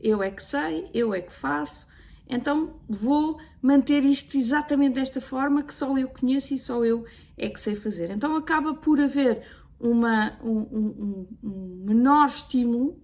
Eu 0.00 0.22
é 0.22 0.30
que 0.30 0.42
sei, 0.42 0.88
eu 0.94 1.14
é 1.14 1.20
que 1.20 1.32
faço, 1.32 1.86
então 2.28 2.80
vou 2.88 3.38
manter 3.60 4.04
isto 4.04 4.36
exatamente 4.36 4.94
desta 4.94 5.20
forma 5.20 5.62
que 5.62 5.74
só 5.74 5.96
eu 5.98 6.08
conheço 6.08 6.54
e 6.54 6.58
só 6.58 6.84
eu 6.84 7.04
é 7.36 7.48
que 7.48 7.60
sei 7.60 7.76
fazer. 7.76 8.10
Então 8.10 8.34
acaba 8.34 8.74
por 8.74 9.00
haver 9.00 9.44
uma, 9.78 10.38
um, 10.42 10.58
um, 10.58 11.28
um 11.42 11.84
menor 11.84 12.28
estímulo 12.28 13.00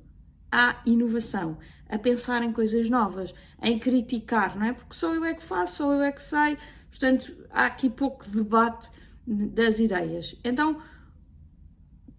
à 0.50 0.81
inovação, 0.87 1.59
a 1.88 1.99
pensar 1.99 2.43
em 2.43 2.52
coisas 2.52 2.88
novas, 2.88 3.35
em 3.62 3.78
criticar, 3.78 4.59
não 4.59 4.67
é? 4.67 4.73
Porque 4.73 4.95
só 4.95 5.14
eu 5.14 5.25
é 5.25 5.35
que 5.35 5.43
faço, 5.43 5.76
só 5.76 5.93
eu 5.93 6.02
é 6.02 6.12
que 6.12 6.23
sei, 6.23 6.59
portanto 6.90 7.37
há 7.50 7.67
aqui 7.67 7.88
pouco 7.88 8.28
debate 8.28 8.90
das 9.26 9.78
ideias. 9.78 10.37
Então, 10.43 10.81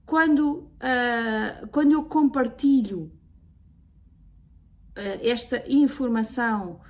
quando, 0.06 0.70
uh, 0.82 1.68
quando 1.72 1.92
eu 1.92 2.04
compartilho 2.04 3.12
uh, 4.98 5.20
esta 5.22 5.64
informação 5.68 6.82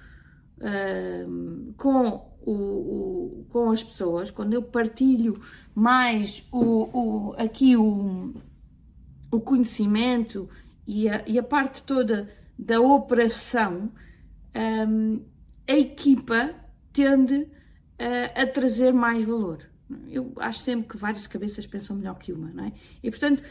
uh, 0.58 1.74
com, 1.74 2.29
o, 2.46 2.51
o, 2.51 3.46
com 3.50 3.72
as 3.72 3.84
pessoas, 3.84 4.31
quando 4.31 4.53
eu 4.53 4.63
partilho 4.63 5.39
mais 5.75 6.48
o, 6.51 7.29
o 7.29 7.34
aqui 7.38 7.75
o, 7.75 8.34
o 9.31 9.39
conhecimento 9.39 10.50
e 10.89 11.08
a, 11.08 11.24
e 11.27 11.38
a 11.38 11.43
parte 11.43 11.84
toda 11.84 12.27
da 12.58 12.81
operação, 12.81 13.91
um, 14.88 15.24
a 15.67 15.74
equipa 15.74 16.55
tende 16.91 17.48
a 18.34 18.48
trazer 18.48 18.91
mais 18.93 19.24
valor. 19.24 19.69
Eu 20.08 20.34
acho 20.38 20.60
sempre 20.60 20.88
que 20.88 20.98
várias 20.98 21.27
cabeças 21.27 21.67
pensam 21.67 21.98
melhor 21.98 22.17
que 22.17 22.31
uma, 22.34 22.48
não 22.48 22.63
é? 22.63 22.74
E 23.03 23.12
portanto, 23.12 23.43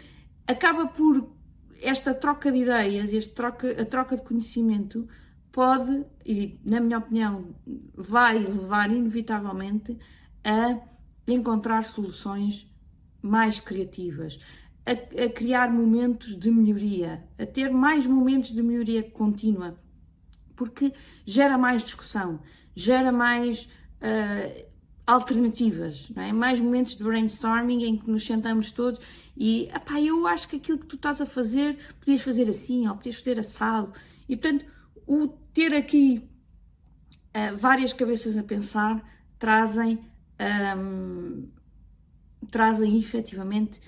acaba 0.47 0.89
por 0.89 1.31
esta 1.81 2.13
troca 2.13 2.51
de 2.51 2.59
ideias, 2.59 3.13
esta 3.13 3.35
troca, 3.35 3.83
a 3.83 3.85
troca 3.85 4.17
de 4.17 4.23
conhecimento 4.23 5.07
pode, 5.53 6.05
e 6.25 6.59
na 6.65 6.81
minha 6.81 6.99
opinião, 6.99 7.55
vai 7.95 8.39
levar 8.39 8.91
inevitavelmente 8.91 9.97
a 10.43 10.81
encontrar 11.27 11.85
soluções 11.85 12.67
mais 13.23 13.61
criativas, 13.61 14.41
a, 14.89 15.25
a, 15.25 15.29
criar 15.29 15.71
momentos 15.71 16.35
de 16.35 16.51
melhoria, 16.51 17.23
a 17.39 17.45
ter 17.45 17.71
mais 17.71 18.07
momentos 18.07 18.51
de 18.51 18.63
melhoria 18.63 19.03
contínua, 19.03 19.79
porque 20.57 20.95
gera 21.27 21.59
mais 21.59 21.83
discussão, 21.83 22.41
gera 22.75 23.13
mais 23.13 23.69
uh, 24.01 24.67
alternativas, 25.07 26.11
é? 26.17 26.33
mais 26.33 26.59
momentos 26.59 26.97
de 26.97 27.05
brainstorming 27.05 27.85
em 27.85 27.99
que 27.99 28.11
nos 28.11 28.25
sentamos 28.25 28.73
todos 28.73 29.01
e 29.37 29.69
epá, 29.75 30.01
eu 30.01 30.27
acho 30.27 30.49
que 30.49 30.57
aquilo 30.57 30.79
que 30.79 30.87
tu 30.87 30.97
estás 30.97 31.21
a 31.21 31.27
fazer 31.27 31.77
podias 32.01 32.23
fazer 32.23 32.49
assim 32.49 32.89
ou 32.89 32.97
podias 32.97 33.17
fazer 33.17 33.39
assado 33.39 33.93
e 34.29 34.37
portanto 34.37 34.65
o 35.07 35.29
ter 35.53 35.75
aqui 35.75 36.29
uh, 37.35 37.57
várias 37.57 37.93
cabeças 37.93 38.37
a 38.37 38.43
pensar 38.43 39.03
trazem 39.39 39.99
um, 40.77 41.49
trazem 42.51 42.99
efetivamente 42.99 43.81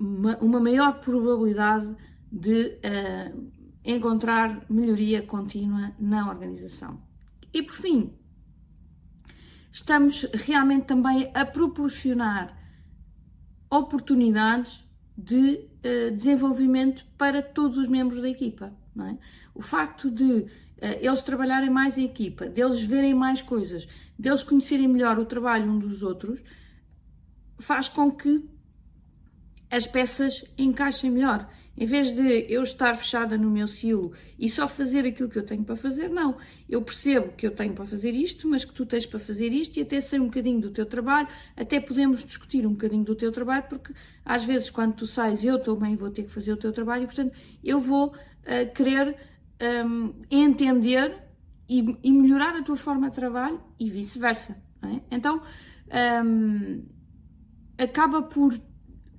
uma, 0.00 0.36
uma, 0.38 0.58
maior 0.58 0.98
probabilidade 1.00 1.94
de 2.32 2.78
uh, 2.78 3.52
encontrar 3.84 4.64
melhoria 4.68 5.22
contínua 5.22 5.92
na 5.98 6.28
organização. 6.28 6.98
E 7.52 7.62
por 7.62 7.74
fim, 7.74 8.12
estamos 9.70 10.26
realmente 10.32 10.86
também 10.86 11.30
a 11.34 11.44
proporcionar 11.44 12.58
oportunidades 13.70 14.88
de 15.16 15.68
uh, 15.84 16.10
desenvolvimento 16.14 17.04
para 17.18 17.42
todos 17.42 17.76
os 17.76 17.86
membros 17.86 18.22
da 18.22 18.28
equipa. 18.28 18.72
É? 18.98 19.16
O 19.54 19.62
facto 19.62 20.10
de 20.10 20.24
uh, 20.24 20.46
eles 20.80 21.22
trabalharem 21.22 21.70
mais 21.70 21.98
em 21.98 22.04
equipa, 22.04 22.46
deles 22.46 22.82
verem 22.82 23.14
mais 23.14 23.42
coisas, 23.42 23.86
deles 24.18 24.42
conhecerem 24.42 24.88
melhor 24.88 25.18
o 25.18 25.26
trabalho 25.26 25.70
um 25.70 25.78
dos 25.78 26.02
outros, 26.02 26.40
faz 27.58 27.88
com 27.88 28.10
que 28.10 28.48
as 29.70 29.86
peças 29.86 30.44
encaixem 30.58 31.10
melhor. 31.10 31.48
Em 31.76 31.86
vez 31.86 32.12
de 32.12 32.46
eu 32.52 32.62
estar 32.62 32.94
fechada 32.94 33.38
no 33.38 33.50
meu 33.50 33.66
silo 33.66 34.12
e 34.38 34.50
só 34.50 34.68
fazer 34.68 35.06
aquilo 35.06 35.30
que 35.30 35.38
eu 35.38 35.46
tenho 35.46 35.64
para 35.64 35.76
fazer, 35.76 36.10
não. 36.10 36.36
Eu 36.68 36.82
percebo 36.82 37.32
que 37.32 37.46
eu 37.46 37.52
tenho 37.52 37.72
para 37.72 37.86
fazer 37.86 38.10
isto, 38.10 38.46
mas 38.48 38.64
que 38.64 38.72
tu 38.74 38.84
tens 38.84 39.06
para 39.06 39.18
fazer 39.18 39.50
isto 39.50 39.78
e 39.78 39.82
até 39.82 40.00
sei 40.00 40.20
um 40.20 40.26
bocadinho 40.26 40.60
do 40.60 40.70
teu 40.70 40.84
trabalho, 40.84 41.28
até 41.56 41.80
podemos 41.80 42.24
discutir 42.24 42.66
um 42.66 42.72
bocadinho 42.72 43.04
do 43.04 43.14
teu 43.14 43.32
trabalho, 43.32 43.64
porque 43.68 43.94
às 44.24 44.44
vezes 44.44 44.68
quando 44.68 44.94
tu 44.94 45.06
sais 45.06 45.42
eu 45.42 45.58
também 45.58 45.96
vou 45.96 46.10
ter 46.10 46.24
que 46.24 46.30
fazer 46.30 46.52
o 46.52 46.56
teu 46.56 46.72
trabalho 46.72 47.04
e 47.04 47.06
portanto 47.06 47.34
eu 47.64 47.80
vou 47.80 48.08
uh, 48.08 48.74
querer 48.74 49.16
um, 49.86 50.12
entender 50.30 51.16
e, 51.68 51.96
e, 52.02 52.12
melhorar 52.12 52.56
a 52.56 52.62
tua 52.62 52.76
forma 52.76 53.08
de 53.08 53.14
trabalho 53.14 53.60
e 53.78 53.88
vice-versa. 53.88 54.60
É? 54.82 55.00
Então 55.10 55.40
um, 56.24 56.84
acaba 57.78 58.22
por 58.22 58.58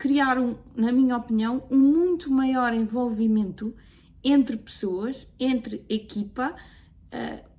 criar, 0.02 0.40
um, 0.40 0.58
na 0.76 0.92
minha 0.92 1.16
opinião, 1.16 1.64
um 1.70 1.78
muito 1.78 2.32
maior 2.32 2.74
envolvimento 2.74 3.76
entre 4.24 4.58
pessoas, 4.58 5.28
entre 5.40 5.86
equipa, 5.88 6.56
uh, 7.14 7.50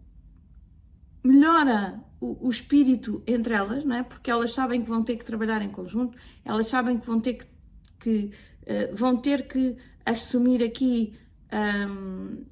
melhora 1.22 2.02
o, 2.20 2.48
o, 2.48 2.50
espírito 2.50 3.22
entre 3.28 3.54
elas, 3.54 3.84
não 3.84 3.94
é? 3.94 4.02
porque 4.02 4.28
elas 4.28 4.52
sabem 4.52 4.82
que 4.82 4.88
vão 4.88 5.04
ter 5.04 5.18
que 5.18 5.24
trabalhar 5.24 5.62
em 5.62 5.68
conjunto, 5.68 6.18
elas 6.44 6.66
sabem 6.66 6.98
que 6.98 7.06
vão 7.06 7.20
ter 7.20 7.34
que, 7.34 7.46
que 8.00 8.32
uh, 8.62 8.92
vão 8.92 9.16
ter 9.16 9.46
que 9.46 9.76
assumir 10.04 10.64
aqui 10.64 11.14
um, 11.52 11.56
ehm, 11.56 12.44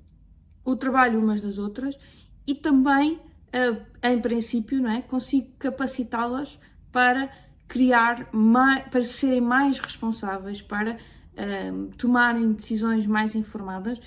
o 0.64 0.76
trabalho 0.76 1.18
umas 1.18 1.40
das 1.40 1.58
outras 1.58 1.98
e 2.46 2.54
também, 2.54 3.14
uh, 3.14 3.84
em 4.04 4.20
princípio, 4.20 4.80
não 4.80 4.90
é? 4.92 5.02
consigo 5.02 5.50
capacitá-las 5.58 6.60
para 6.92 7.28
criar 7.70 8.28
mais, 8.32 8.88
para 8.88 9.04
serem 9.04 9.40
mais 9.40 9.78
responsáveis, 9.78 10.60
para 10.60 10.98
um, 11.72 11.86
tomarem 11.90 12.52
decisões 12.52 13.06
mais 13.06 13.36
informadas, 13.36 14.00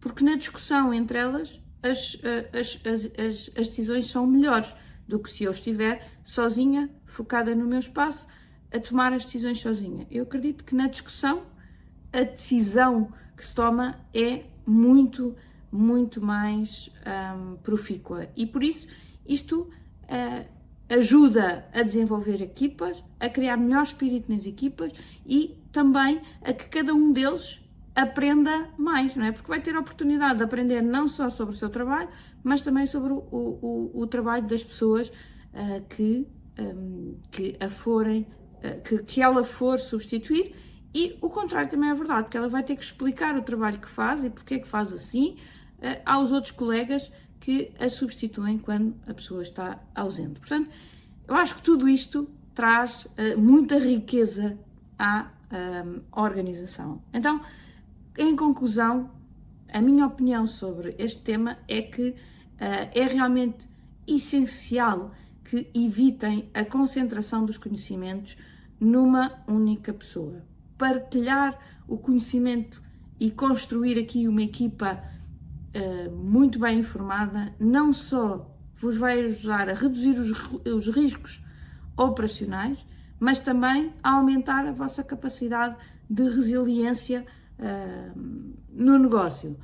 porque 0.00 0.24
na 0.24 0.34
discussão 0.34 0.92
entre 0.92 1.16
elas 1.16 1.60
as, 1.80 2.18
as, 2.52 2.80
as, 2.84 3.04
as, 3.16 3.50
as 3.56 3.68
decisões 3.68 4.10
são 4.10 4.26
melhores 4.26 4.74
do 5.06 5.20
que 5.20 5.30
se 5.30 5.44
eu 5.44 5.52
estiver 5.52 6.10
sozinha, 6.24 6.90
focada 7.06 7.54
no 7.54 7.66
meu 7.66 7.78
espaço, 7.78 8.26
a 8.72 8.80
tomar 8.80 9.12
as 9.12 9.24
decisões 9.24 9.60
sozinha. 9.60 10.04
Eu 10.10 10.24
acredito 10.24 10.64
que 10.64 10.74
na 10.74 10.88
discussão 10.88 11.44
a 12.12 12.22
decisão 12.22 13.12
que 13.36 13.46
se 13.46 13.54
toma 13.54 14.00
é 14.12 14.42
muito, 14.66 15.36
muito 15.70 16.20
mais 16.20 16.90
um, 17.36 17.56
profícua. 17.58 18.28
E 18.36 18.44
por 18.44 18.64
isso 18.64 18.88
isto 19.24 19.70
uh, 20.04 20.61
ajuda 20.92 21.64
a 21.72 21.82
desenvolver 21.82 22.42
equipas, 22.42 23.02
a 23.18 23.28
criar 23.28 23.56
melhor 23.56 23.82
espírito 23.82 24.30
nas 24.30 24.44
equipas 24.44 24.92
e 25.26 25.56
também 25.72 26.20
a 26.42 26.52
que 26.52 26.66
cada 26.68 26.92
um 26.92 27.12
deles 27.12 27.60
aprenda 27.94 28.68
mais, 28.76 29.16
não 29.16 29.24
é? 29.24 29.32
Porque 29.32 29.48
vai 29.48 29.60
ter 29.60 29.74
a 29.74 29.80
oportunidade 29.80 30.38
de 30.38 30.44
aprender 30.44 30.82
não 30.82 31.08
só 31.08 31.30
sobre 31.30 31.54
o 31.54 31.58
seu 31.58 31.70
trabalho, 31.70 32.08
mas 32.42 32.62
também 32.62 32.86
sobre 32.86 33.12
o, 33.12 33.18
o, 33.30 33.90
o 33.94 34.06
trabalho 34.06 34.46
das 34.46 34.62
pessoas 34.62 35.08
uh, 35.08 35.82
que, 35.88 36.26
um, 36.58 37.16
que 37.30 37.56
a 37.58 37.68
forem, 37.68 38.26
uh, 38.58 38.82
que, 38.82 38.98
que 38.98 39.22
ela 39.22 39.42
for 39.42 39.78
substituir 39.78 40.54
e 40.94 41.16
o 41.22 41.30
contrário 41.30 41.70
também 41.70 41.88
é 41.88 41.94
verdade, 41.94 42.24
porque 42.24 42.36
ela 42.36 42.48
vai 42.48 42.62
ter 42.62 42.76
que 42.76 42.84
explicar 42.84 43.36
o 43.36 43.42
trabalho 43.42 43.78
que 43.78 43.88
faz 43.88 44.24
e 44.24 44.30
porque 44.30 44.54
é 44.54 44.58
que 44.58 44.68
faz 44.68 44.92
assim 44.92 45.36
uh, 45.78 46.00
aos 46.04 46.32
outros 46.32 46.52
colegas 46.52 47.10
que 47.42 47.72
a 47.80 47.88
substituem 47.88 48.56
quando 48.56 48.94
a 49.04 49.12
pessoa 49.12 49.42
está 49.42 49.82
ausente. 49.92 50.38
Portanto, 50.38 50.70
eu 51.26 51.34
acho 51.34 51.56
que 51.56 51.62
tudo 51.62 51.88
isto 51.88 52.30
traz 52.54 53.04
uh, 53.04 53.36
muita 53.36 53.78
riqueza 53.78 54.56
à 54.96 55.28
um, 55.50 55.56
eh, 55.56 56.00
organização. 56.12 57.02
Então, 57.12 57.40
em 58.16 58.36
conclusão, 58.36 59.10
a 59.68 59.80
minha 59.80 60.06
opinião 60.06 60.46
sobre 60.46 60.94
este 60.98 61.20
tema 61.22 61.58
é 61.66 61.82
que 61.82 62.10
uh, 62.10 62.14
é 62.60 63.06
realmente 63.06 63.68
essencial 64.06 65.12
que 65.44 65.68
evitem 65.74 66.48
a 66.54 66.64
concentração 66.64 67.44
dos 67.44 67.58
conhecimentos 67.58 68.36
numa 68.78 69.42
única 69.48 69.92
pessoa. 69.92 70.44
Partilhar 70.78 71.58
o 71.88 71.98
conhecimento 71.98 72.80
e 73.18 73.32
construir 73.32 73.98
aqui 73.98 74.28
uma 74.28 74.42
equipa 74.42 75.02
uh, 75.74 76.10
muito 76.14 76.58
bem 76.58 76.78
informada, 76.78 77.54
não 77.58 77.92
só 77.92 78.48
vos 78.76 78.96
vai 78.96 79.20
ajudar 79.20 79.68
a 79.68 79.74
reduzir 79.74 80.18
os, 80.18 80.30
os 80.64 80.94
riscos 80.94 81.42
operacionais, 81.96 82.78
mas 83.20 83.40
também 83.40 83.92
a 84.02 84.12
aumentar 84.14 84.66
a 84.66 84.72
vossa 84.72 85.04
capacidade 85.04 85.76
de 86.10 86.24
resiliência 86.24 87.24
uh, 87.58 88.20
no 88.70 88.98
negócio. 88.98 89.56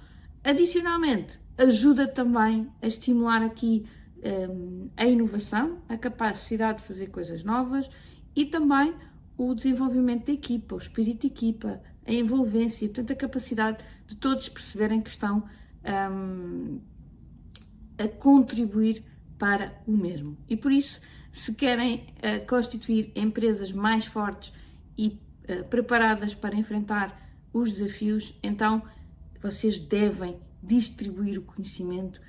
Adicionalmente, 0.45 1.41
ajuda 1.59 2.07
também 2.07 2.71
a 2.81 2.87
estimular 2.87 3.43
aqui 3.43 3.85
um, 4.23 4.89
a 4.97 5.05
inovação, 5.05 5.79
a 5.89 5.97
capacidade 5.97 6.79
de 6.79 6.85
fazer 6.85 7.09
coisas 7.09 7.43
novas 7.43 7.89
e 8.35 8.45
também 8.45 8.95
o 9.37 9.55
desenvolvimento 9.55 10.27
da 10.27 10.33
equipa, 10.33 10.75
o 10.75 10.79
espírito 10.79 11.23
de 11.23 11.27
equipa, 11.29 11.81
a 12.07 12.13
envolvência, 12.13 12.89
portanto, 12.89 13.13
a 13.13 13.17
capacidade 13.17 13.79
de 14.07 14.17
todos 14.17 14.49
perceberem 14.49 15.01
que 15.01 15.11
estão 15.11 15.45
um, 15.89 16.81
a 17.97 18.07
contribuir 18.09 19.03
para 19.39 19.81
o 19.87 19.93
mesmo. 19.93 20.37
E 20.49 20.57
por 20.57 20.73
isso, 20.73 21.01
se 21.33 21.55
querem 21.55 22.07
uh, 22.17 22.47
constituir 22.47 23.13
empresas 23.15 23.73
mais 23.73 24.05
fortes 24.05 24.53
e 24.97 25.21
uh, 25.49 25.65
preparadas 25.69 26.35
para 26.35 26.57
enfrentar 26.57 27.29
os 27.53 27.73
desafios, 27.73 28.35
então 28.43 28.83
vocês 29.41 29.79
devem 29.79 30.39
distribuir 30.63 31.39
o 31.39 31.43
conhecimento 31.43 32.21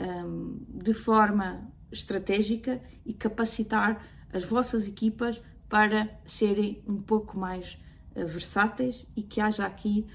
um, 0.00 0.58
de 0.82 0.94
forma 0.94 1.70
estratégica 1.92 2.82
e 3.04 3.12
capacitar 3.12 4.02
as 4.32 4.44
vossas 4.44 4.88
equipas 4.88 5.40
para 5.68 6.08
serem 6.24 6.82
um 6.88 7.00
pouco 7.00 7.38
mais 7.38 7.78
uh, 8.16 8.26
versáteis 8.26 9.06
e 9.14 9.22
que 9.22 9.40
haja 9.40 9.64
aqui 9.64 10.06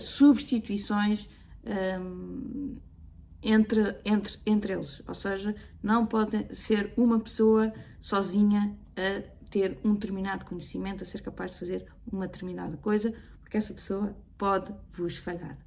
substituições 0.00 1.26
um, 1.64 2.76
entre, 3.42 3.96
entre, 4.04 4.38
entre 4.44 4.72
eles. 4.72 5.02
Ou 5.06 5.14
seja, 5.14 5.54
não 5.82 6.06
pode 6.06 6.54
ser 6.54 6.92
uma 6.96 7.20
pessoa 7.20 7.72
sozinha 8.00 8.76
a 8.96 9.22
ter 9.50 9.78
um 9.84 9.94
determinado 9.94 10.44
conhecimento, 10.44 11.02
a 11.02 11.06
ser 11.06 11.22
capaz 11.22 11.52
de 11.52 11.58
fazer 11.58 11.86
uma 12.10 12.26
determinada 12.26 12.76
coisa, 12.76 13.12
porque 13.40 13.56
essa 13.56 13.72
pessoa 13.72 14.14
pode 14.36 14.72
vos 14.92 15.16
falhar. 15.16 15.58